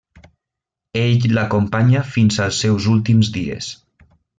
[1.01, 3.73] Ell l'acompanya fins als seus últims dies.